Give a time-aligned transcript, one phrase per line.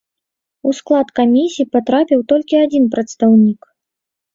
[0.69, 3.61] У склад камісій патрапіў толькі адзін прадстаўнік.